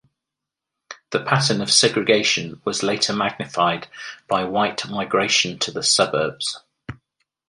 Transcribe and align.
The 1.11 1.19
pattern 1.23 1.61
of 1.61 1.71
segregation 1.71 2.59
was 2.65 2.81
later 2.81 3.13
magnified 3.15 3.87
by 4.27 4.45
white 4.45 4.83
migration 4.89 5.59
to 5.59 5.71
the 5.71 5.83
suburbs. 5.83 6.57